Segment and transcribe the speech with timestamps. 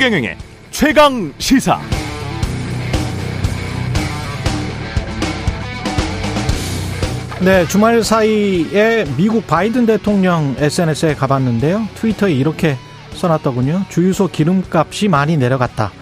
[0.00, 0.34] 최경영의
[0.70, 1.78] 최강 시사.
[7.42, 11.86] 네, 주말 사이에 미국 바이든 대통령 SNS에 가봤는데요.
[11.96, 12.78] 트위터에 이렇게
[13.12, 13.84] 써놨더군요.
[13.90, 15.92] 주유소 기름값이 많이 내려갔다.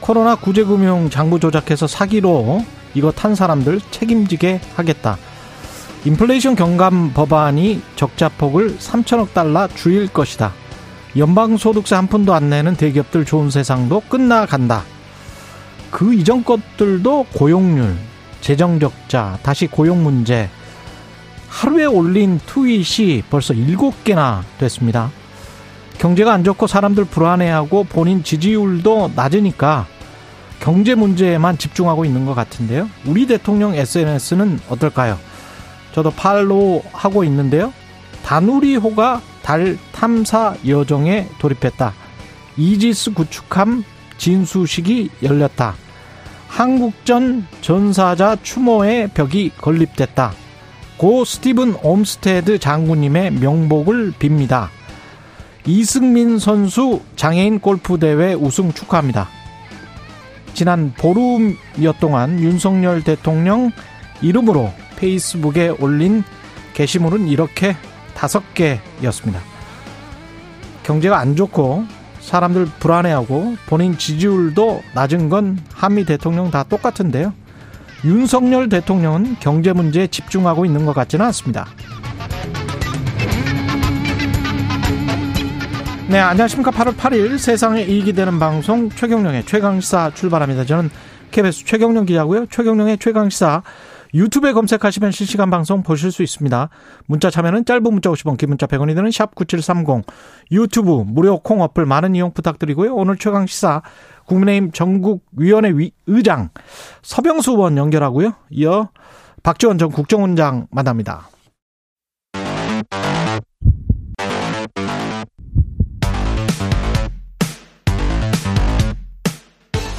[0.00, 2.64] 코로나 구제금융 장부 조작해서 사기로
[2.94, 5.16] 이거 탄 사람들 책임지게 하겠다.
[6.04, 10.52] 인플레이션 경감 법안이 적자폭을 3천억 달러 줄일 것이다.
[11.16, 14.84] 연방소득세 한 푼도 안 내는 대기업들 좋은 세상도 끝나간다.
[15.90, 17.96] 그 이전 것들도 고용률,
[18.40, 20.50] 재정적자, 다시 고용 문제,
[21.48, 25.10] 하루에 올린 트윗이 벌써 7개나 됐습니다.
[25.98, 29.86] 경제가 안 좋고 사람들 불안해하고 본인 지지율도 낮으니까
[30.60, 32.88] 경제 문제에만 집중하고 있는 것 같은데요.
[33.06, 35.18] 우리 대통령 SNS는 어떨까요?
[35.92, 37.72] 저도 팔로우 하고 있는데요.
[38.24, 41.94] 다누리호가 달 탐사 여정에 돌입했다.
[42.58, 43.82] 이지스 구축함
[44.18, 45.74] 진수식이 열렸다.
[46.48, 50.34] 한국전 전사자 추모의 벽이 건립됐다.
[50.98, 54.68] 고 스티븐 옴스테드 장군님의 명복을 빕니다.
[55.64, 59.30] 이승민 선수 장애인 골프 대회 우승 축하합니다.
[60.52, 63.70] 지난 보름여 동안 윤석열 대통령
[64.20, 66.22] 이름으로 페이스북에 올린
[66.74, 67.76] 게시물은 이렇게
[68.18, 69.40] 다섯 개였습니다.
[70.82, 71.84] 경제가 안 좋고
[72.18, 77.32] 사람들 불안해하고 본인 지지율도 낮은 건 한미 대통령 다 똑같은데요.
[78.04, 81.66] 윤석열 대통령은 경제 문제에 집중하고 있는 것 같지는 않습니다.
[86.08, 86.72] 네, 안녕하십니까.
[86.72, 90.64] 8월 8일 세상에 이익이 되는 방송 최경령의 최강시사 출발합니다.
[90.64, 90.90] 저는
[91.30, 92.46] KBS 최경령 기자고요.
[92.46, 93.62] 최경령의 최강시사
[94.14, 96.68] 유튜브에 검색하시면 실시간 방송 보실 수 있습니다.
[97.06, 100.04] 문자 참여는 짧은 문자 50원, 긴 문자 100원이 드는 샵 9730.
[100.52, 102.94] 유튜브 무료 콩 어플 많은 이용 부탁드리고요.
[102.94, 103.82] 오늘 최강 시사
[104.26, 105.72] 국민의힘 전국위원회
[106.06, 106.50] 의장
[107.02, 108.34] 서병수 의원 연결하고요.
[108.50, 108.90] 이어
[109.42, 111.28] 박지원 전 국정원장 만납니다.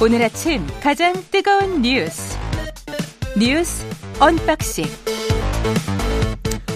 [0.02, 2.39] 오늘 아침 가장 뜨거운 뉴스
[3.38, 3.86] 뉴스
[4.20, 4.84] unboxing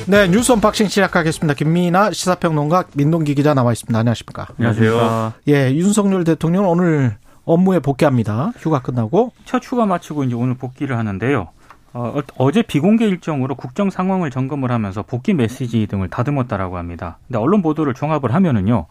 [0.06, 1.54] 네 뉴스 unboxing 시작하겠습니다.
[1.55, 3.98] 김민하 시사평론가 민동기 기자 나와 있습니다.
[3.98, 4.48] 안녕하십니까?
[4.59, 5.32] 안녕하세요.
[5.48, 8.53] 예, 윤석열 대통령 오늘 업무에 복귀합니다.
[8.59, 11.48] 휴가 끝나고 첫 휴가 마치고 이제 오늘 복귀를 하는데요.
[11.94, 17.19] 어, 어제 비공개 일정으로 국정 상황을 점검을 하면서 복귀 메시지 등을 다듬었다라고 합니다.
[17.26, 18.86] 근데 언론 보도를 종합을 하면은요.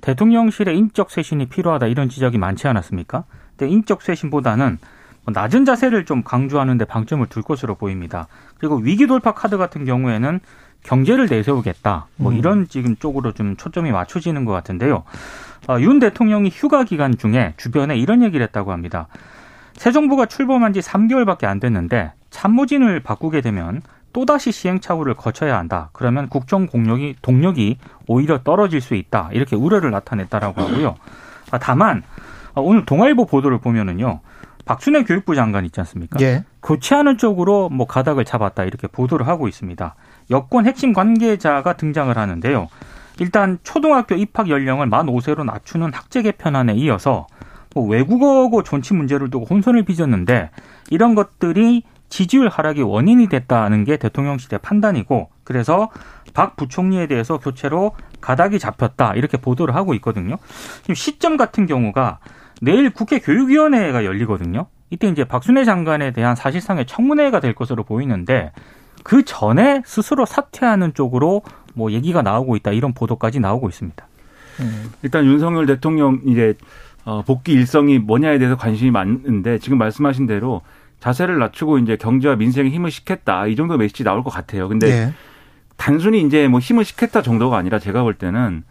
[0.00, 3.24] 대통령실의 인적 쇄신이 필요하다 이런 지적이 많지 않았습니까?
[3.56, 8.26] 근데 인적 쇄신보다는 뭐 낮은 자세를 좀 강조하는 데 방점을 둘 것으로 보입니다.
[8.58, 10.40] 그리고 위기 돌파 카드 같은 경우에는
[10.82, 12.06] 경제를 내세우겠다.
[12.16, 12.36] 뭐 음.
[12.36, 15.04] 이런 지금 쪽으로 좀 초점이 맞춰지는 것 같은데요.
[15.68, 19.06] 어, 윤 대통령이 휴가 기간 중에 주변에 이런 얘기를 했다고 합니다.
[19.74, 23.80] 새 정부가 출범한 지 3개월밖에 안 됐는데 참모진을 바꾸게 되면
[24.12, 25.88] 또다시 시행착오를 거쳐야 한다.
[25.92, 27.78] 그러면 국정 공력이 동력이
[28.08, 29.30] 오히려 떨어질 수 있다.
[29.32, 30.96] 이렇게 우려를 나타냈다라고 하고요.
[31.50, 32.02] 아, 다만
[32.54, 34.20] 어, 오늘 동아일보 보도를 보면은요.
[34.64, 36.18] 박순애 교육부 장관 있지 않습니까?
[36.20, 36.44] 예.
[36.62, 39.94] 교체하는 쪽으로 뭐 가닥을 잡았다 이렇게 보도를 하고 있습니다.
[40.30, 42.68] 여권 핵심 관계자가 등장을 하는데요.
[43.18, 47.26] 일단 초등학교 입학 연령을 만 5세로 낮추는 학제 개편안에 이어서
[47.74, 50.50] 뭐 외국어고 존치 문제를 두고 혼선을 빚었는데
[50.90, 55.90] 이런 것들이 지지율 하락의 원인이 됐다는 게 대통령실의 판단이고 그래서
[56.34, 60.36] 박 부총리에 대해서 교체로 가닥이 잡혔다 이렇게 보도를 하고 있거든요.
[60.82, 62.18] 지금 시점 같은 경우가
[62.62, 64.66] 내일 국회 교육위원회가 열리거든요.
[64.88, 68.52] 이때 이제 박순애 장관에 대한 사실상의 청문회가 될 것으로 보이는데
[69.02, 71.42] 그 전에 스스로 사퇴하는 쪽으로
[71.74, 74.06] 뭐 얘기가 나오고 있다 이런 보도까지 나오고 있습니다.
[74.60, 74.92] 음.
[75.02, 76.54] 일단 윤석열 대통령 이제
[77.04, 80.62] 어, 복귀 일성이 뭐냐에 대해서 관심이 많은데 지금 말씀하신 대로
[81.00, 84.68] 자세를 낮추고 이제 경제와 민생에 힘을 싣겠다 이 정도 메시지 나올 것 같아요.
[84.68, 85.12] 근데 네.
[85.76, 88.62] 단순히 이제 뭐 힘을 싣겠다 정도가 아니라 제가 볼 때는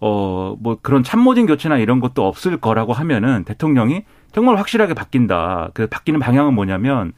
[0.00, 5.70] 어 뭐 그런 참모진 교체나 이런 것도 없을 거라고 하면은 대통령이 정말 확실하게 바뀐다.
[5.74, 7.12] 그 바뀌는 방향은 뭐냐면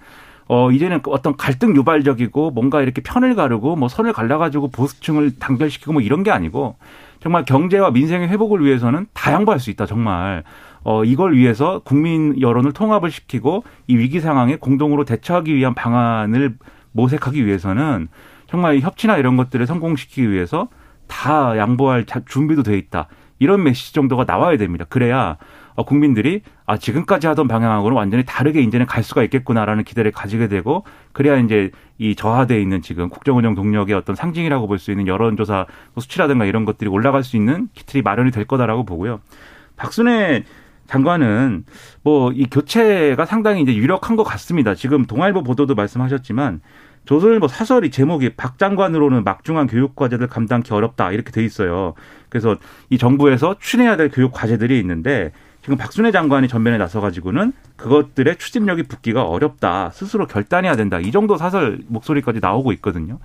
[0.49, 6.03] 어, 이제는 어떤 갈등 유발적이고 뭔가 이렇게 편을 가르고 뭐 선을 갈라가지고 보수층을 단결시키고 뭐
[6.03, 6.77] 이런 게 아니고
[7.21, 10.43] 정말 경제와 민생의 회복을 위해서는 다 양보할 수 있다, 정말.
[10.85, 16.57] 어, 이걸 위해서 국민 여론을 통합을 시키고 이 위기 상황에 공동으로 대처하기 위한 방안을
[16.93, 18.09] 모색하기 위해서는
[18.49, 20.69] 정말 협치나 이런 것들을 성공시키기 위해서
[21.13, 23.07] 다 양보할 준비도 돼 있다.
[23.39, 24.87] 이런 메시지 정도가 나와야 됩니다.
[24.89, 25.37] 그래야
[25.75, 30.85] 어, 국민들이 아 지금까지 하던 방향하고는 완전히 다르게 이제는 갈 수가 있겠구나라는 기대를 가지게 되고
[31.13, 35.67] 그래야 이제 이 저하돼 있는 지금 국정운영 동력의 어떤 상징이라고 볼 수 있는 여론조사
[35.99, 39.21] 수치라든가 이런 것들이 올라갈 수 있는 기틀이 마련이 될 거다라고 보고요.
[39.77, 40.45] 박순애
[40.87, 41.65] 장관은
[42.03, 44.75] 뭐 이 교체가 상당히 이제 유력한 것 같습니다.
[44.75, 46.61] 지금 동아일보 보도도 말씀하셨지만
[47.05, 51.95] 조선일보 사설이 제목이 박 장관으로는 막중한 교육 과제들 감당기 어렵다 이렇게 돼 있어요.
[52.29, 52.57] 그래서
[52.91, 55.33] 이 정부에서 추진해야 될 교육 과제들이 있는데
[55.63, 59.91] 지금 박순애 장관이 전면에 나서가지고는 그것들의 추진력이 붙기가 어렵다.
[59.91, 60.99] 스스로 결단해야 된다.
[60.99, 63.19] 이 정도 사설 목소리까지 나오고 있거든요.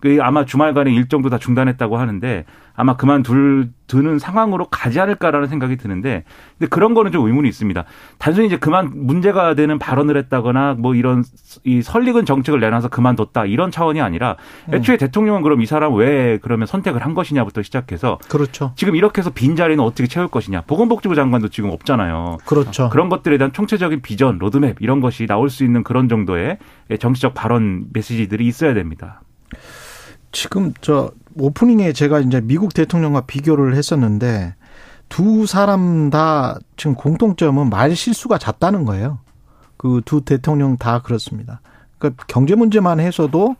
[0.00, 2.44] 그 아마 주말간에 일정도 다 중단했다고 하는데
[2.76, 6.24] 아마 그만둘 두는 상황으로 가지 않을까라는 생각이 드는데
[6.58, 7.84] 근데 그런 거는 좀 의문이 있습니다.
[8.18, 11.24] 단순히 이제 그만 문제가 되는 발언을 했다거나 뭐 이런
[11.64, 14.36] 이 설익은 정책을 내놔서 그만뒀다 이런 차원이 아니라
[14.72, 14.98] 애초에 음.
[14.98, 18.72] 대통령은 그럼 이 사람 왜 그러면 선택을 한 것이냐부터 시작해서 그렇죠.
[18.76, 20.62] 지금 이렇게 해서 빈 자리는 어떻게 채울 것이냐.
[20.66, 22.38] 보건복지부 장관도 지금 없잖아요.
[22.44, 22.90] 그렇죠.
[22.90, 26.58] 그런 것들에 대한 총체적인 비전, 로드맵 이런 것이 나올 수 있는 그런 정도의
[26.98, 29.22] 정치적 발언 메시지들이 있어야 됩니다.
[30.32, 34.54] 지금 저 오프닝에 제가 이제 미국 대통령과 비교를 했었는데
[35.08, 39.18] 두 사람 다 지금 공통점은 말 실수가 잦다는 거예요.
[39.76, 41.60] 그 두 대통령 다 그렇습니다.
[41.98, 43.56] 그러니까 경제 문제만 해서도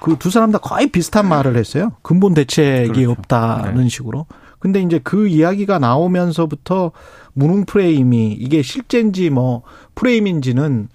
[0.00, 1.92] 그 두 사람 다 거의 비슷한 말을 했어요.
[2.02, 3.10] 근본 대책이 그렇죠.
[3.12, 3.88] 없다는 네.
[3.88, 4.26] 식으로.
[4.58, 6.92] 근데 이제 그 이야기가 나오면서부터
[7.32, 9.62] 무능 프레임이 이게 실제인지 뭐
[9.94, 10.88] 프레임인지는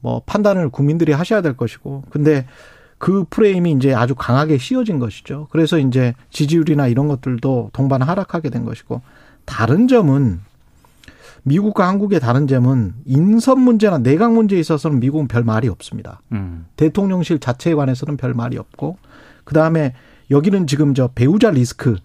[0.00, 2.04] 뭐 판단을 국민들이 하셔야 될 것이고.
[2.10, 2.46] 근데
[3.02, 5.48] 그 프레임이 이제 아주 강하게 씌워진 것이죠.
[5.50, 9.02] 그래서 이제 지지율이나 이런 것들도 동반 하락하게 된 것이고
[9.44, 10.38] 다른 점은
[11.42, 16.20] 미국과 한국의 다른 점은 인선 문제나 내각 문제에 있어서는 미국은 별 말이 없습니다.
[16.30, 16.66] 음.
[16.76, 18.98] 대통령실 자체에 관해서는 별 말이 없고
[19.42, 19.94] 그 다음에
[20.30, 21.96] 여기는 지금 저 배우자 리스크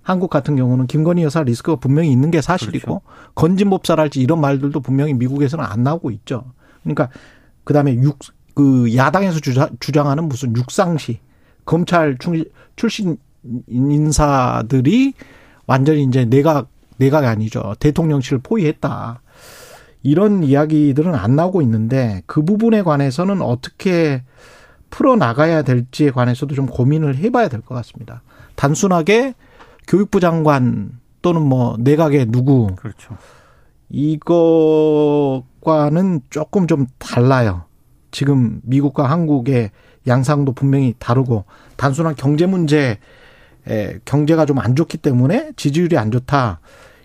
[0.00, 3.32] 한국 같은 경우는 김건희 여사 리스크가 분명히 있는 게 사실이고 그렇죠.
[3.34, 6.44] 건진법사랄지 이런 말들도 분명히 미국에서는 안 나오고 있죠.
[6.84, 7.10] 그러니까
[7.64, 8.18] 그다음에 육,
[8.54, 11.20] 그 야당에서 주장, 하는 무슨 육상시
[11.64, 12.16] 검찰
[12.76, 13.16] 출신
[13.66, 15.14] 인사들이
[15.66, 16.68] 완전히 이제 내각
[16.98, 19.22] 내각이 아니죠 대통령실을 포위했다
[20.02, 24.22] 이런 이야기들은 안 나오고 있는데 그 부분에 관해서는 어떻게
[24.90, 28.22] 풀어 나가야 될지에 관해서도 좀 고민을 해봐야 될 것 같습니다.
[28.56, 29.34] 단순하게
[29.88, 33.16] 교육부 장관 또는 뭐 내각의 누구 그렇죠.
[33.88, 35.40] 이거과는
[36.30, 37.64] 조금 좀 달라요.
[38.12, 39.70] 지금 미국과 한국의
[40.06, 41.44] 양상도 분명히 다르고
[41.76, 42.98] 단순한 경제 문제
[43.68, 46.60] 에 경제가 좀 안 좋기 때문에 지지율이 안 좋다.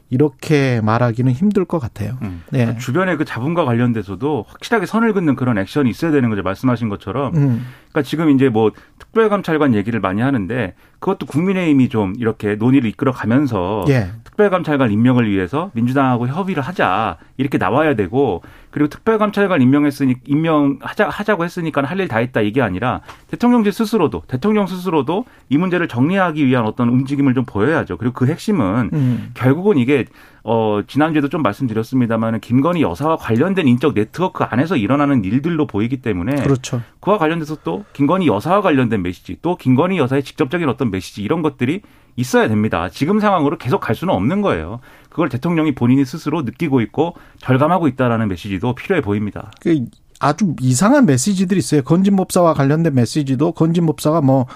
[0.10, 2.18] 이렇게 말하기는 힘들 것 같아요.
[2.22, 2.42] 음.
[2.50, 2.78] 네.
[2.78, 6.44] 주변에 그 자본과 관련돼서도 확실하게 선을 긋는 그런 액션이 있어야 되는 거죠.
[6.44, 7.36] 말씀하신 것처럼.
[7.36, 7.66] 음.
[7.90, 13.84] 그러니까 지금 이제 뭐 특별감찰관 얘기를 많이 하는데 그것도 국민의힘이 좀 이렇게 논의를 이끌어 가면서
[13.90, 14.12] 예.
[14.24, 18.42] 특별감찰관 임명을 위해서 민주당하고 협의를 하자 이렇게 나와야 되고
[18.78, 23.02] 그리고 특별감찰관 임명했으니 임명하자 하자고 했으니까 할 일 다 했다 이게 아니라
[23.32, 27.98] 대통령실 스스로도 대통령 스스로도 이 문제를 정리하기 위한 어떤 움직임을 좀 보여야죠.
[27.98, 29.32] 그리고 그 핵심은 음.
[29.34, 30.06] 결국은 이게
[30.44, 36.82] 어, 지난주에도 좀 말씀드렸습니다만 김건희 여사와 관련된 인적 네트워크 안에서 일어나는 일들로 보이기 때문에 그렇죠.
[37.00, 41.82] 그와 관련돼서 또 김건희 여사와 관련된 메시지 또 김건희 여사의 직접적인 어떤 메시지 이런 것들이
[42.18, 42.90] 있어야 됩니다.
[42.90, 44.80] 지금 상황으로 계속 갈 수는 없는 거예요.
[45.10, 49.52] 그걸 대통령이 본인이 스스로 느끼고 있고 절감하고 있다라는 메시지도 필요해 보입니다.
[49.62, 49.86] 그
[50.20, 51.84] 아주 이상한 메시지들이 있어요.
[51.84, 54.48] 건진법사와 관련된 메시지도 건진법사가 뭐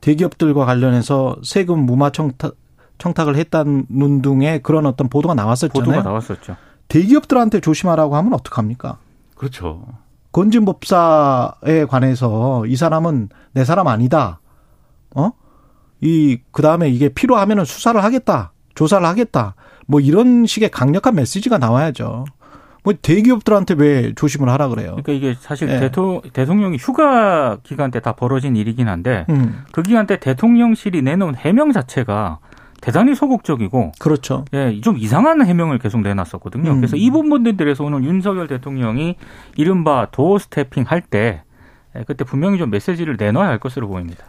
[0.00, 2.54] 대기업들과 관련해서 세금 무마 청탁
[2.98, 5.84] 청탁을 했다는 등의 그런 어떤 보도가 나왔었잖아요.
[5.84, 6.56] 보도가 나왔었죠.
[6.88, 8.98] 대기업들한테 조심하라고 하면 어떡합니까?
[9.34, 9.86] 그렇죠.
[10.32, 14.40] 건진법사에 관해서 이 사람은 내 사람 아니다.
[15.14, 15.30] 어?
[16.00, 18.52] 이, 그 다음에 이게 필요하면은 수사를 하겠다.
[18.74, 19.54] 조사를 하겠다.
[19.86, 22.24] 뭐 이런 식의 강력한 메시지가 나와야죠.
[22.82, 24.96] 뭐 대기업들한테 왜 조심을 하라 그래요?
[25.02, 25.80] 그러니까 이게 사실 네.
[25.80, 29.64] 대토, 대통령이 휴가 기간 때 다 벌어진 일이긴 한데 음.
[29.72, 32.38] 그 기간 때 대통령실이 내놓은 해명 자체가
[32.80, 34.46] 대단히 소극적이고 그렇죠.
[34.54, 36.70] 예, 좀 이상한 해명을 계속 내놨었거든요.
[36.70, 36.76] 음.
[36.76, 39.16] 그래서 이 부분들에서 오늘 윤석열 대통령이
[39.56, 41.42] 이른바 도어 스태핑 할때
[41.94, 44.24] 예, 그때 분명히 좀 메시지를 내놔야 할 것으로 보입니다.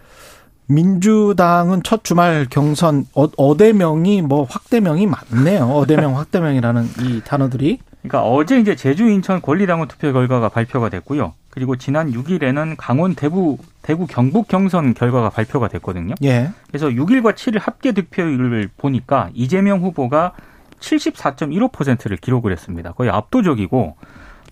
[0.68, 5.66] 민주당은 첫 주말 경선 어, 어대명이 뭐 확대명이 많네요.
[5.66, 7.80] 어대명 확대명이라는 이 단어들이.
[8.02, 11.34] 그러니까 어제 이제 제주 인천 권리당원 투표 결과가 발표가 됐고요.
[11.50, 16.16] 그리고 지난 6일에는 강원 대구 대구 경북 경선 결과가 발표가 됐거든요.
[16.24, 16.50] 예.
[16.68, 20.34] 그래서 6일과 7일 합계 득표율을 보니까 이재명 후보가
[20.80, 22.94] 74.15%를 기록을 했습니다.
[22.94, 23.96] 거의 압도적이고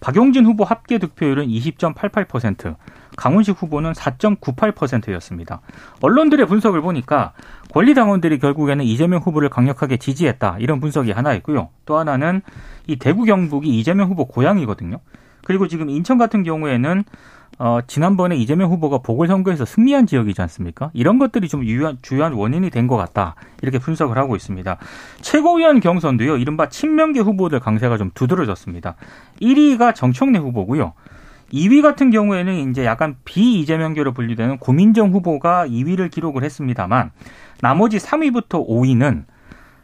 [0.01, 2.75] 박용진 후보 합계 득표율은 20.88%,
[3.19, 5.59] 강훈식 후보는 4.98%였습니다.
[6.01, 7.33] 언론들의 분석을 보니까
[7.73, 10.55] 권리당원들이 결국에는 이재명 후보를 강력하게 지지했다.
[10.59, 11.67] 이런 분석이 하나 있고요.
[11.85, 12.41] 또 하나는
[12.87, 14.99] 이 대구 경북이 이재명 후보 고향이거든요.
[15.43, 17.03] 그리고 지금 인천 같은 경우에는
[17.57, 20.89] 어, 지난번에 이재명 후보가 보궐선거에서 승리한 지역이지 않습니까?
[20.93, 23.35] 이런 것들이 좀 유한, 주요한 원인이 된 것 같다.
[23.61, 24.77] 이렇게 분석을 하고 있습니다.
[25.21, 28.95] 최고위원 경선도요, 이른바 친명계 후보들 강세가 좀 두드러졌습니다.
[29.41, 30.93] 1위가 정청래 후보고요.
[31.51, 37.11] 2위 같은 경우에는 이제 약간 비이재명계로 분류되는 고민정 후보가 2위를 기록을 했습니다만
[37.61, 39.25] 나머지 3위부터 5위는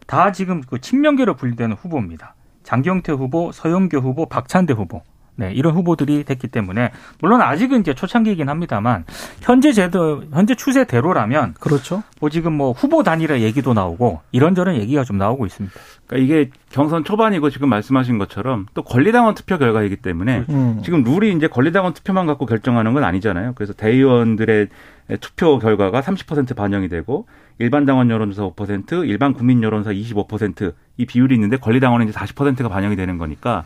[0.08, 2.36] 다 지금 그 친명계로 분류되는 후보입니다.
[2.64, 5.04] 장경태 후보, 서영교 후보, 박찬대 후보.
[5.38, 9.04] 네, 이런 후보들이 됐기 때문에 물론 아직은 이제 초창기이긴 합니다만
[9.42, 12.04] 현재 제도 현재 추세대로라면 그렇죠.
[12.22, 15.76] 뭐 지금 뭐 후보 단일화 얘기도 나오고 이런저런 얘기가 좀 나오고 있습니다.
[16.08, 20.82] 그러니까 이게 경선 초반이고 지금 말씀하신 것처럼 또 권리당원 투표 결과이기 때문에 음.
[20.84, 23.54] 지금 룰이 이제 권리당원 투표만 갖고 결정하는 건 아니잖아요.
[23.56, 24.70] 그래서 대의원들의
[25.20, 27.28] 투표 결과가 30% 반영이 되고
[27.60, 33.18] 일반 당원 여론조사 5%, 일반 국민 여론조사 25%이 비율이 있는데 권리당원은 이제 40%가 반영이 되는
[33.18, 33.66] 거니까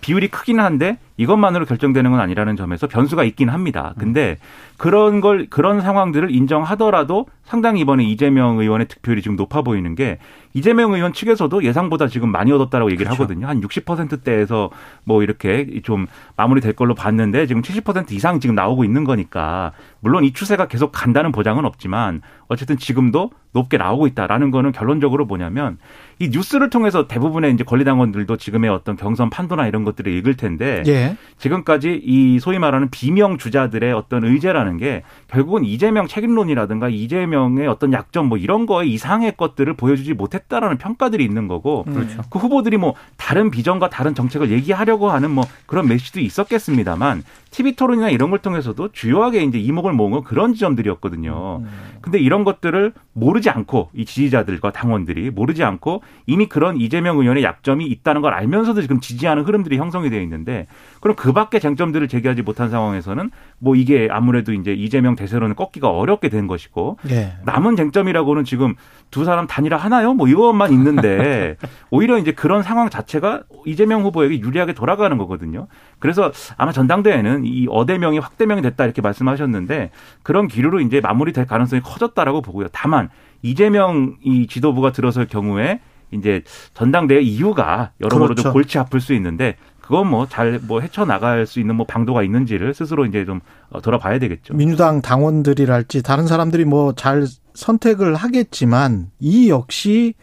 [0.00, 3.92] 비율이 크기는 한데 이것만으로 결정되는 건 아니라는 점에서 변수가 있긴 합니다.
[3.98, 4.38] 근데
[4.78, 10.18] 그런 걸 그런 상황들을 인정하더라도 상당히 이번에 이재명 의원의 득표율이 지금 높아 보이는 게
[10.54, 13.24] 이재명 의원 측에서도 예상보다 지금 많이 얻었다라고 얘기를 그렇죠.
[13.24, 13.48] 하거든요.
[13.48, 14.70] 한 60%대에서
[15.04, 20.32] 뭐 이렇게 좀 마무리될 걸로 봤는데 지금 70% 이상 지금 나오고 있는 거니까 물론 이
[20.32, 25.76] 추세가 계속 간다는 보장은 없지만 어쨌든 지금도 높게 나오고 있다라는 거는 결론적으로 뭐냐면
[26.18, 31.09] 이 뉴스를 통해서 대부분의 이제 권리당원들도 지금의 어떤 경선 판도나 이런 것들을 읽을 텐데 예.
[31.38, 38.28] 지금까지 이 소위 말하는 비명 주자들의 어떤 의제라는 게 결국은 이재명 책임론이라든가 이재명의 어떤 약점
[38.28, 41.94] 뭐 이런 거에 이상의 것들을 보여주지 못했다라는 평가들이 있는 거고 음.
[41.94, 42.22] 그렇죠.
[42.30, 48.10] 그 후보들이 뭐 다른 비전과 다른 정책을 얘기하려고 하는 뭐 그런 메시지도 있었겠습니다만 TV 토론이나
[48.10, 51.62] 이런 걸 통해서도 주요하게 이제 이목을 모은 그런 지점들이었거든요.
[51.62, 51.68] 음.
[52.00, 57.86] 근데 이런 것들을 모르지 않고 이 지지자들과 당원들이 모르지 않고 이미 그런 이재명 의원의 약점이
[57.86, 60.66] 있다는 걸 알면서도 지금 지지하는 흐름들이 형성이 되어 있는데
[61.00, 66.28] 그럼 그 밖에 쟁점들을 제기하지 못한 상황에서는 뭐 이게 아무래도 이제 이재명 대세론을 꺾기가 어렵게
[66.28, 67.34] 된 것이고 예.
[67.44, 68.74] 남은 쟁점이라고는 지금
[69.10, 70.14] 두 사람 단일화 하나요?
[70.14, 71.56] 뭐 이것만 있는데
[71.90, 75.66] 오히려 이제 그런 상황 자체가 이재명 후보에게 유리하게 돌아가는 거거든요.
[75.98, 79.90] 그래서 아마 전당대회는 이 어대명이 확대명이 됐다 이렇게 말씀하셨는데
[80.22, 82.68] 그런 기류로 이제 마무리될 가능성이 커졌다라고 보고요.
[82.72, 83.08] 다만
[83.42, 85.80] 이재명 이 지도부가 들어설 경우에
[86.12, 86.42] 이제
[86.74, 88.42] 전당대회 이유가 여러모로 그렇죠.
[88.42, 89.56] 좀 골치 아플 수 있는데
[89.90, 93.80] 그건 뭐 잘뭐 뭐 헤쳐 나갈 수 있는 뭐 방도가 있는지를 스스로 이제 좀 어,
[93.80, 94.54] 돌아봐야 되겠죠.
[94.54, 100.14] 민주당 당원들이랄지 다른 사람들이 뭐 잘 선택을 하겠지만 이 역시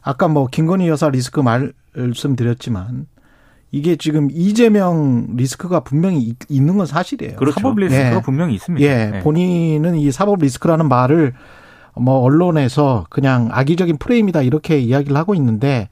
[0.00, 3.06] 아까 뭐 김건희 여사 리스크 말씀드렸지만
[3.72, 7.34] 이게 지금 이재명 리스크가 분명히 있는 건 사실이에요.
[7.34, 7.54] 그렇죠.
[7.54, 8.22] 사법 리스크가 예.
[8.22, 8.86] 분명히 있습니다.
[8.86, 9.10] 예.
[9.10, 9.20] 네.
[9.22, 11.32] 본인은 이 사법 리스크라는 말을
[11.96, 15.88] 뭐 언론에서 그냥 악의적인 프레임이다 이렇게 이야기를 하고 있는데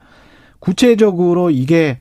[0.59, 1.99] 구체적으로 이게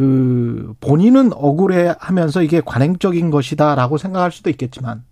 [0.00, 5.04] 그 본인은 억울해 하면서 이게 관행적인 것이다라고 생각할 수도 있겠지만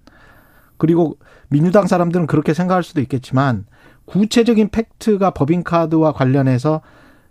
[0.79, 1.19] 그리고
[1.49, 3.67] 민주당 사람들은 그렇게 생각할 수도 있겠지만
[4.07, 6.81] 구체적인 팩트가 법인카드와 관련해서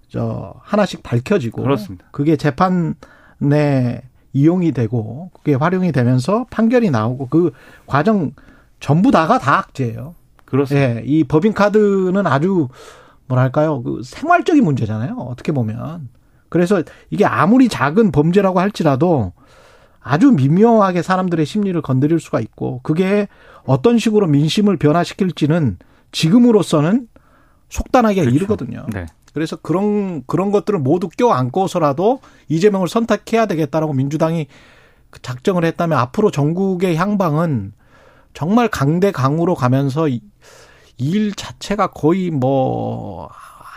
[0.07, 2.05] 저 하나씩 밝혀지고 그렇습니다.
[2.11, 7.53] 그게 재판에 이용이 되고 그게 활용이 되면서 판결이 나오고 그
[7.87, 8.33] 과정
[8.79, 10.13] 전부 다가 다 악재예요.
[10.45, 10.97] 그렇습니다.
[10.97, 12.67] 예, 이 법인카드는 아주
[13.25, 15.15] 뭐랄까요 그 생활적인 문제잖아요.
[15.15, 16.09] 어떻게 보면
[16.49, 19.33] 그래서 이게 아무리 작은 범죄라고 할지라도
[19.99, 23.27] 아주 미묘하게 사람들의 심리를 건드릴 수가 있고 그게
[23.65, 25.77] 어떤 식으로 민심을 변화시킬지는
[26.11, 27.07] 지금으로서는
[27.69, 28.35] 속단하기가 그렇죠.
[28.35, 28.85] 이르거든요.
[28.93, 29.05] 네.
[29.33, 34.47] 그래서 그런 그런 것들을 모두 껴안고서라도 이재명을 선택해야 되겠다라고 민주당이
[35.21, 37.73] 작정을 했다면 앞으로 전국의 향방은
[38.33, 40.07] 정말 강대 강으로 가면서
[40.97, 43.29] 일 자체가 거의 뭐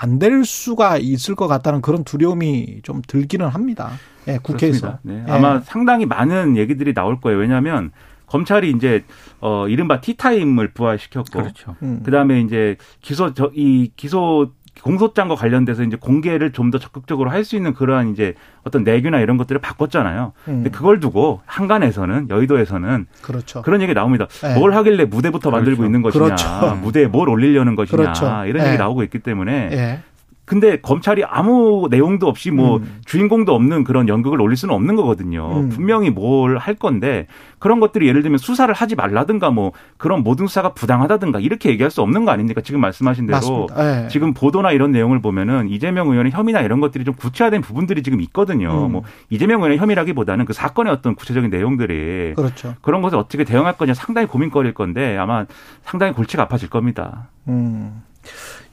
[0.02, 3.90] 안 될 수가 있을 것 같다는 그런 두려움이 좀 들기는 합니다.
[4.28, 4.98] 예, 국회에서.
[5.02, 5.24] 네.
[5.26, 5.30] 예.
[5.30, 7.38] 아마 상당히 많은 얘기들이 나올 거예요.
[7.38, 7.90] 왜냐하면
[8.26, 9.04] 검찰이 이제
[9.40, 11.76] 어 이른바 티타임을 부활시켰고 그렇죠.
[11.82, 12.02] 음.
[12.04, 17.56] 그다음에 이제 기소 저 이 기소 공소장과 관련돼서 이제 공개를 좀 더 적극적으로 할 수
[17.56, 20.32] 있는 그러한 이제 어떤 내규나 이런 것들을 바꿨잖아요.
[20.48, 20.52] 음.
[20.62, 23.62] 근데 그걸 두고 한간에서는 여의도에서는 그렇죠.
[23.62, 24.26] 그런 얘기 나옵니다.
[24.42, 24.54] 네.
[24.54, 25.86] 뭘 하길래 무대부터 만들고 그렇죠.
[25.86, 26.76] 있는 것이냐, 그렇죠.
[26.80, 28.26] 무대에 뭘 올리려는 것이냐 그렇죠.
[28.46, 28.68] 이런 네.
[28.68, 30.02] 얘기 나오고 있기 때문에 네.
[30.44, 32.98] 근데 검찰이 아무 내용도 없이 뭐 음.
[33.04, 35.60] 주인공도 없는 그런 연극을 올릴 수는 없는 거거든요.
[35.60, 35.68] 음.
[35.68, 37.26] 분명히 뭘 할 건데
[37.58, 42.02] 그런 것들이 예를 들면 수사를 하지 말라든가 뭐 그런 모든 수사가 부당하다든가 이렇게 얘기할 수
[42.02, 42.60] 없는 거 아닙니까?
[42.60, 44.08] 지금 말씀하신 대로 네.
[44.08, 48.86] 지금 보도나 이런 내용을 보면은 이재명 의원의 혐의나 이런 것들이 좀 구체화된 부분들이 지금 있거든요.
[48.86, 48.92] 음.
[48.92, 52.74] 뭐 이재명 의원의 혐의라기보다는 그 사건의 어떤 구체적인 내용들이 그렇죠.
[52.82, 55.46] 그런 것을 어떻게 대응할 거냐 상당히 고민거리일 건데 아마
[55.84, 57.28] 상당히 골치가 아파질 겁니다.
[57.48, 58.02] 음.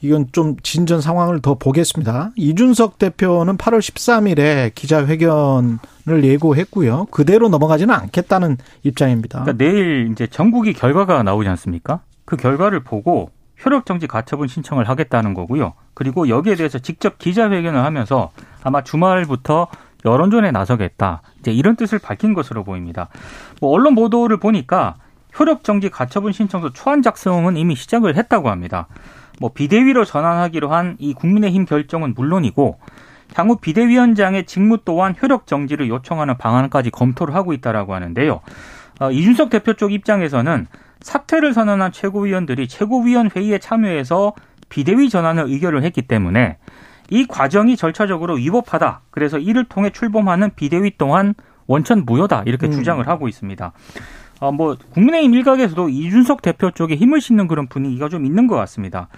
[0.00, 2.30] 이건 좀 진전 상황을 더 보겠습니다.
[2.36, 7.06] 이준석 대표는 8월 13일에 기자회견을 예고했고요.
[7.10, 9.42] 그대로 넘어가지는 않겠다는 입장입니다.
[9.42, 12.00] 그러니까 내일 이제 전국이 결과가 나오지 않습니까?
[12.24, 13.30] 그 결과를 보고
[13.64, 15.72] 효력 정지 가처분 신청을 하겠다는 거고요.
[15.94, 18.30] 그리고 여기에 대해서 직접 기자회견을 하면서
[18.62, 19.66] 아마 주말부터
[20.04, 21.22] 여론전에 나서겠다.
[21.40, 23.08] 이제 이런 뜻을 밝힌 것으로 보입니다.
[23.60, 24.94] 뭐 언론 보도를 보니까
[25.38, 28.86] 효력 정지 가처분 신청서 초안 작성은 이미 시작을 했다고 합니다.
[29.40, 32.78] 뭐 비대위로 전환하기로 한 이 국민의힘 결정은 물론이고
[33.34, 38.40] 향후 비대위원장의 직무 또한 효력 정지를 요청하는 방안까지 검토를 하고 있다라고 하는데요.
[39.00, 40.66] 어, 이준석 대표 쪽 입장에서는
[41.00, 44.32] 사퇴를 선언한 최고위원들이 최고위원 회의에 참여해서
[44.68, 46.56] 비대위 전환을 의결을 했기 때문에
[47.10, 49.02] 이 과정이 절차적으로 위법하다.
[49.10, 51.34] 그래서 이를 통해 출범하는 비대위 또한
[51.66, 52.42] 원천 무효다.
[52.46, 52.72] 이렇게 음.
[52.72, 53.72] 주장을 하고 있습니다.
[54.40, 59.08] 어, 뭐 국민의힘 일각에서도 이준석 대표 쪽에 힘을 싣는 그런 분위기가 좀 있는 것 같습니다.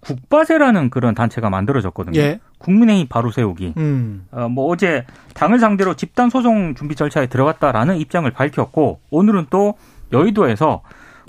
[0.00, 2.18] 국바세라는 그런 단체가 만들어졌거든요.
[2.20, 2.40] 예.
[2.58, 3.74] 국민의힘 바로 세우기.
[3.76, 4.26] 음.
[4.30, 9.74] 어, 뭐 어제 당을 상대로 집단 소송 준비 절차에 들어갔다라는 입장을 밝혔고 오늘은 또
[10.12, 10.82] 여의도에서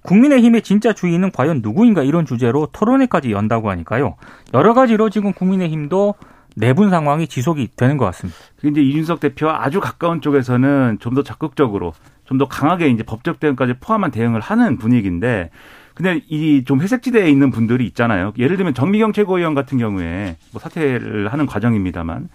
[0.03, 4.15] 국민의힘의 진짜 주인은 과연 누구인가 이런 주제로 토론회까지 연다고 하니까요.
[4.53, 6.15] 여러 가지로 지금 국민의힘도
[6.55, 8.39] 내분 상황이 지속이 되는 것 같습니다.
[8.63, 11.93] 이제 이준석 대표와 아주 가까운 쪽에서는 좀 더 적극적으로
[12.27, 15.49] 좀 더 강하게 이제 법적 대응까지 포함한 대응을 하는 분위기인데
[15.95, 18.33] 근데 이 좀 회색지대에 있는 분들이 있잖아요.
[18.37, 22.29] 예를 들면 정미경 최고위원 같은 경우에 뭐 사퇴를 하는 과정입니다만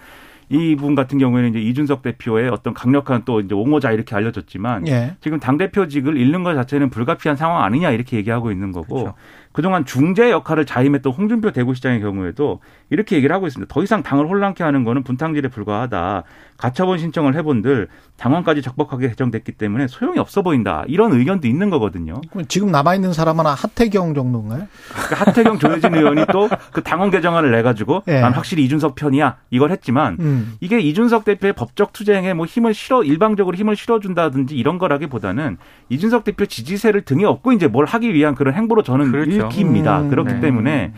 [0.49, 5.17] 이분 같은 경우에는 이제 이준석 대표의 어떤 강력한 또 이제 옹호자 이렇게 알려졌지만 예.
[5.21, 9.15] 지금 당 대표직을 잃는 것 자체는 불가피한 상황 아니냐 이렇게 얘기하고 있는 거고 그렇죠.
[9.53, 13.73] 그동안 중재 역할을 자임했던 홍준표 대구시장의 경우에도 이렇게 얘기를 하고 있습니다.
[13.73, 16.25] 더 이상 당을 혼란케 하는 거는 분탕질에 불과하다.
[16.63, 20.85] 가처분 신청을 해본들 당원까지 적법하게 개정됐기 때문에 소용이 없어 보인다.
[20.87, 22.21] 이런 의견도 있는 거거든요.
[22.47, 24.69] 지금 남아있는 사람은 하태경 정도인가요?
[24.93, 28.21] 그러니까 하태경 조혜진 의원이 또 그 당원 개정안을 내가지고 네.
[28.21, 29.37] 난 확실히 이준석 편이야.
[29.51, 30.55] 이걸 했지만 음.
[30.61, 36.47] 이게 이준석 대표의 법적 투쟁에 뭐 힘을 실어 일방적으로 힘을 실어준다든지 이런 거라기보다는 이준석 대표
[36.47, 39.49] 지지세를 등에 업고 이제 뭘 하기 위한 그런 행보로 저는 그렇죠.
[39.49, 40.03] 읽힙니다.
[40.03, 40.11] 음.
[40.11, 40.41] 그렇기 네.
[40.41, 40.93] 때문에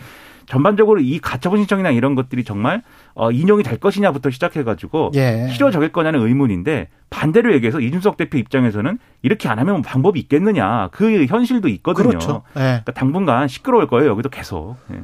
[0.46, 2.82] 전반적으로 이 가처분 신청이나 이런 것들이 정말
[3.14, 5.48] 어, 인용이 될 것이냐부터 시작해가지고 예.
[5.50, 11.68] 실효적일 거냐는 의문인데 반대로 얘기해서 이준석 대표 입장에서는 이렇게 안 하면 방법이 있겠느냐 그 현실도
[11.68, 12.08] 있거든요.
[12.08, 12.42] 그렇죠.
[12.56, 12.60] 예.
[12.60, 14.76] 그러니까 당분간 시끄러울 거예요 여기도 계속.
[14.92, 15.00] 예.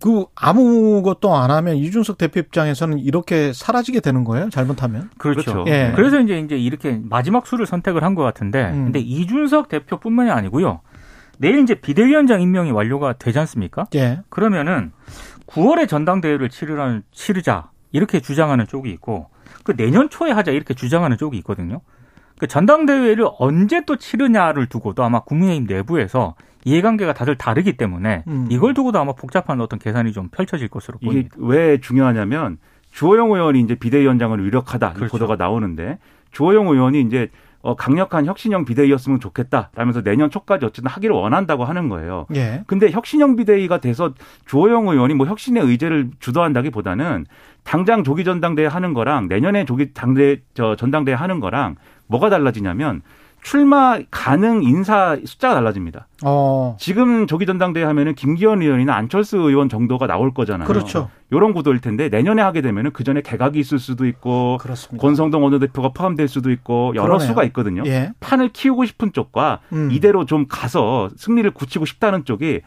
[0.00, 4.50] 그 아무것도 안 하면 이준석 대표 입장에서는 이렇게 사라지게 되는 거예요?
[4.50, 5.10] 잘못하면?
[5.16, 5.52] 그렇죠.
[5.52, 5.70] 그렇죠.
[5.70, 5.92] 예.
[5.94, 8.84] 그래서 이제 이제 이렇게 마지막 수를 선택을 한 것 같은데, 음.
[8.86, 10.80] 근데 이준석 대표뿐만이 아니고요.
[11.40, 13.86] 내일 이제 비대위원장 임명이 완료가 되지 않습니까?
[13.94, 14.20] 예.
[14.28, 14.92] 그러면은
[15.46, 19.30] 9월에 전당대회를 치르라는 치르자 이렇게 주장하는 쪽이 있고
[19.64, 21.80] 그 내년 초에 하자 이렇게 주장하는 쪽이 있거든요.
[22.38, 28.46] 그 전당대회를 언제 또 치르냐를 두고도 아마 국민의힘 내부에서 이해관계가 다들 다르기 때문에 음.
[28.50, 31.34] 이걸 두고도 아마 복잡한 어떤 계산이 좀 펼쳐질 것으로 보입니다.
[31.34, 32.58] 이게 왜 중요하냐면
[32.90, 35.06] 주호영 의원이 이제 비대위원장을 위력하다 그렇죠.
[35.06, 35.98] 이 보도가 나오는데
[36.32, 37.30] 주호영 의원이 이제
[37.62, 39.70] 어, 강력한 혁신형 비대위였으면 좋겠다.
[39.74, 42.26] 라면서 내년 초까지 어쨌든 하기를 원한다고 하는 거예요.
[42.34, 42.62] 예.
[42.66, 44.14] 근데 혁신형 비대위가 돼서
[44.46, 47.26] 주호영 의원이 뭐 혁신의 의제를 주도한다기보다는
[47.62, 53.02] 당장 조기 전당대회 하는 거랑 내년에 조기 당대 저 전당대회 하는 거랑 뭐가 달라지냐면
[53.42, 56.06] 출마 가능 인사 숫자가 달라집니다.
[56.24, 56.76] 어.
[56.78, 60.66] 지금 조기 전당대회 하면은 김기현 의원이나 안철수 의원 정도가 나올 거잖아요.
[60.68, 61.10] 그렇죠.
[61.30, 65.00] 이런 구도일 텐데 내년에 하게 되면은 그 전에 개각이 있을 수도 있고 그렇습니다.
[65.00, 67.28] 권성동 원내대표가 포함될 수도 있고 여러 그러네요.
[67.28, 67.82] 수가 있거든요.
[67.86, 68.12] 예.
[68.20, 69.90] 판을 키우고 싶은 쪽과 음.
[69.92, 72.60] 이대로 좀 가서 승리를 굳히고 싶다는 쪽이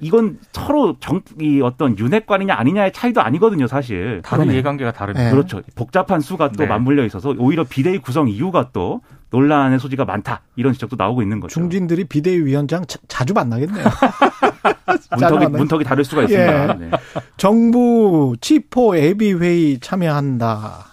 [0.00, 4.22] 이건 서로 정, 이 어떤 윤핵관이냐 아니냐의 차이도 아니거든요, 사실.
[4.24, 5.24] 다른 이해관계가 다릅니다.
[5.24, 5.30] 네.
[5.30, 5.60] 그렇죠.
[5.74, 6.66] 복잡한 수가 또 네.
[6.66, 10.42] 맞물려 있어서 오히려 비대위 구성 이유가 또 논란의 소지가 많다.
[10.56, 11.54] 이런 지적도 나오고 있는 거죠.
[11.54, 13.84] 중진들이 비대위 위원장 자, 주 만나겠네요.
[15.16, 16.62] 문턱이, 문턱이 다를 수가 있습니다.
[16.62, 16.74] 예.
[16.78, 16.90] 네.
[17.36, 20.86] 정부 치포 예비 회의 참여한다.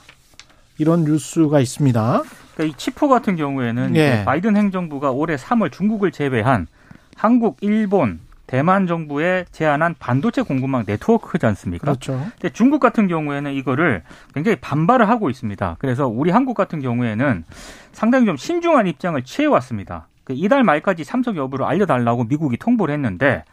[0.78, 2.24] 이런 뉴스가 있습니다.
[2.54, 4.24] 그러니까 이 치포 같은 경우에는 예.
[4.26, 6.68] 바이든 행정부가 올해 3월 중국을 제외한
[7.16, 11.84] 한국, 일본, 대만 정부에 제안한 반도체 공급망 네트워크지 않습니까?
[11.86, 12.14] 그렇죠.
[12.40, 15.76] 근데 중국 같은 경우에는 이거를 굉장히 반발을 하고 있습니다.
[15.80, 17.44] 그래서 우리 한국 같은 경우에는
[17.92, 20.08] 상당히 좀 신중한 입장을 취해 왔습니다.
[20.24, 23.44] 그 이달 말까지 참석 여부를 알려달라고 미국이 통보를 했는데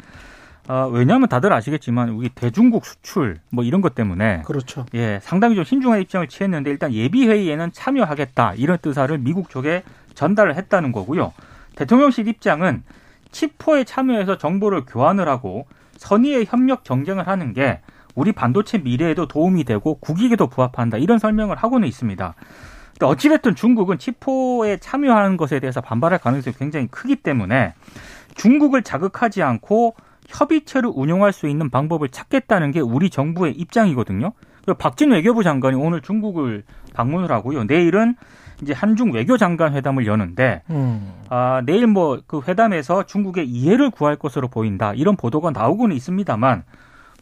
[0.67, 4.87] 어, 왜냐하면 다들 아시겠지만 우리 대중국 수출 뭐 이런 것 때문에 그렇죠.
[4.95, 9.83] 예, 상당히 좀 신중한 입장을 취했는데 일단 예비 회의에는 참여하겠다 이런 뜻사를 미국 쪽에
[10.15, 11.33] 전달을 했다는 거고요.
[11.77, 12.83] 대통령실 입장은
[13.35, 15.67] 치포에 참여해서 정보를 교환을 하고
[15.99, 17.81] 선의의 협력 경쟁을 하는 게
[18.15, 22.35] 우리 반도체 미래에도 도움이 되고 국익에도 부합한다 이런 설명을 하고는 있습니다.
[22.93, 27.75] 근데 어찌됐든 중국은 치포에 참여하는 것에 대해서 반발할 가능성이 굉장히 크기 때문에
[28.37, 29.97] 중국을 자극하지 않고
[30.29, 34.33] 협의체를 운용할 수 있는 방법을 찾겠다는 게 우리 정부의 입장이거든요.
[34.73, 37.65] 박진 외교부 장관이 오늘 중국을 방문을 하고요.
[37.65, 38.15] 내일은
[38.63, 41.13] 이제 한중 외교장관 회담을 여는데 음.
[41.29, 46.63] 아, 내일 뭐 그 회담에서 중국의 이해를 구할 것으로 보인다 이런 보도가 나오고는 있습니다만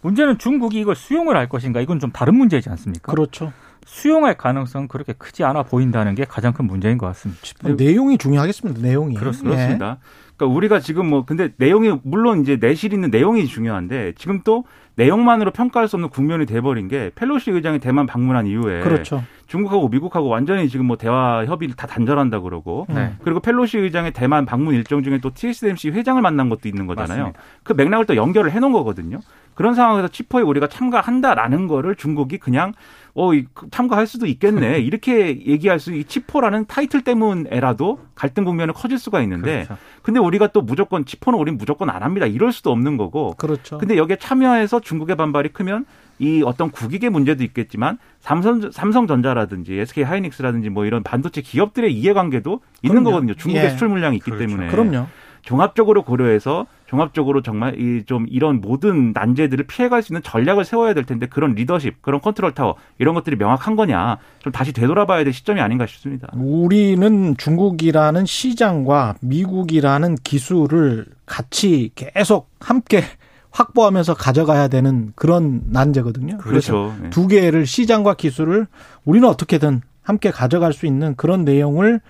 [0.02, 3.12] 문제는 중국이 이걸 수용을 할 것인가 이건 좀 다른 문제이지 않습니까?
[3.12, 3.52] 그렇죠.
[3.84, 7.40] 수용할 가능성은 그렇게 크지 않아 보인다는 게 가장 큰 문제인 것 같습니다.
[7.76, 8.80] 내용이 중요하겠습니다.
[8.80, 9.14] 내용이.
[9.16, 9.52] 그렇습니다.
[9.52, 9.56] 예.
[9.56, 9.98] 그렇습니다.
[10.36, 14.64] 그러니까 우리가 지금 뭐 근데 내용이 물론 이제 내실 있는 내용이 중요한데 지금 또
[14.96, 19.22] 내용만으로 평가할 수 없는 국면이 돼버린 게 펠로시 의장이 대만 방문한 이후에 그렇죠.
[19.46, 23.14] 중국하고 미국하고 완전히 지금 뭐 대화 협의를 다 단절한다 그러고 네.
[23.22, 27.18] 그리고 펠로시 의장의 대만 방문 일정 중에 또 TSMC 회장을 만난 것도 있는 거잖아요.
[27.18, 27.40] 맞습니다.
[27.62, 29.18] 그 맥락을 또 연결을 해놓은 거거든요.
[29.54, 32.72] 그런 상황에서 Chip Four에 우리가 참가한다라는 거를 중국이 그냥
[33.14, 38.98] 어그 참가할 수도 있겠네 이렇게 얘기할 수 이 Chip Four라는 타이틀 때문에라도 갈등 국면은 커질
[38.98, 39.76] 수가 있는데 그렇죠.
[40.00, 43.76] 근데 우리가 또 무조건 Chip Four는 우린 무조건 안 합니다 이럴 수도 없는 거고 그렇죠.
[43.76, 45.86] 근데 여기에 참여해서 중국의 반발이 크면
[46.18, 53.02] 이 어떤 국익의 문제도 있겠지만 삼성 삼성전자라든지 SK 하이닉스라든지 뭐 이런 반도체 기업들의 이해관계도 있는
[53.02, 53.10] 그럼요.
[53.10, 53.70] 거거든요 중국의 예.
[53.70, 54.46] 수출 물량이 있기 그렇죠.
[54.46, 55.06] 때문에 그럼요.
[55.42, 61.04] 종합적으로 고려해서 종합적으로 정말 이 좀 이런 모든 난제들을 피해갈 수 있는 전략을 세워야 될
[61.04, 65.60] 텐데 그런 리더십, 그런 컨트롤 타워 이런 것들이 명확한 거냐 좀 다시 되돌아봐야 될 시점이
[65.60, 66.28] 아닌가 싶습니다.
[66.34, 73.02] 우리는 중국이라는 시장과 미국이라는 기술을 같이 계속 함께
[73.52, 76.38] 확보하면서 가져가야 되는 그런 난제거든요.
[76.38, 76.48] 그렇죠.
[76.48, 77.10] 그래서 네.
[77.10, 78.66] 두 개를 시장과 기술을
[79.04, 82.00] 우리는 어떻게든 함께 가져갈 수 있는 그런 내용을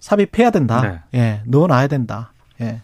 [0.00, 0.80] 삽입해야 된다.
[1.12, 1.18] 네.
[1.18, 2.32] 예, 넣어놔야 된다.
[2.60, 2.80] 예.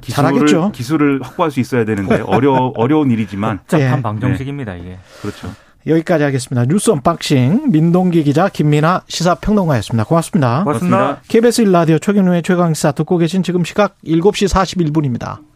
[0.00, 0.72] 기술을, 잘하겠죠.
[0.72, 4.02] 기술을 확보할 수 있어야 되는데 어려 어려운 일이지만 복잡한 예.
[4.02, 4.98] 방정식입니다 이게.
[5.22, 5.48] 그렇죠.
[5.86, 6.66] 여기까지 하겠습니다.
[6.66, 10.04] 뉴스 언박싱 민동기 기자 김민아 시사평론가였습니다.
[10.04, 10.64] 고맙습니다.
[10.64, 11.20] 고맙습니다.
[11.28, 15.38] KBS 1라디오 최경영의 최강시사 듣고 계신 지금 시각 7시 41분입니다.